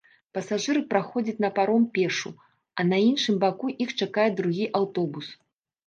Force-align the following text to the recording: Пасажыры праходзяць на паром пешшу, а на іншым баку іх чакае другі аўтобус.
Пасажыры 0.35 0.81
праходзяць 0.93 1.35
на 1.45 1.51
паром 1.59 1.85
пешшу, 1.99 2.33
а 2.79 2.89
на 2.91 2.97
іншым 3.11 3.35
баку 3.47 3.65
іх 3.89 3.97
чакае 4.03 4.29
другі 4.43 4.65
аўтобус. 4.85 5.27